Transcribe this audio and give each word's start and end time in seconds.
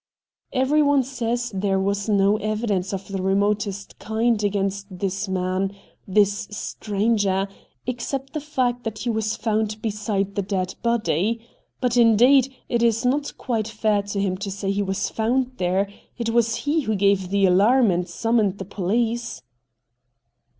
'Everyone 0.51 1.03
says 1.03 1.51
there 1.53 1.79
was 1.79 2.09
no 2.09 2.37
evidence 2.37 2.91
of 2.91 3.07
the 3.09 3.21
remotest 3.21 3.99
kind 3.99 4.43
against 4.43 4.87
this 4.89 5.27
man— 5.27 5.71
this 6.17 6.47
<_ 6.47 6.53
stranger— 6.55 7.47
except 7.85 8.33
the 8.33 8.41
fact 8.41 8.83
that 8.83 8.97
he 8.97 9.11
was 9.11 9.35
found 9.35 9.79
beside 9.79 10.33
the 10.33 10.41
dead 10.41 10.73
body. 10.81 11.39
But, 11.79 11.97
indeed, 11.97 12.51
it 12.67 12.81
is 12.81 13.05
not 13.05 13.37
quite 13.37 13.67
fair 13.67 14.01
to 14.01 14.19
him 14.19 14.37
to 14.37 14.49
say 14.49 14.71
he 14.71 14.81
was 14.81 15.07
found 15.11 15.51
there; 15.57 15.83
192 16.17 16.17
RED 16.17 16.23
DIAMONDS 16.23 16.29
it 16.29 16.33
was 16.33 16.55
he 16.65 16.81
who 16.87 16.95
gave 16.95 17.29
the 17.29 17.45
alarm 17.45 17.91
and 17.91 18.09
summoned 18.09 18.57
the 18.57 18.65
police.' 18.65 19.43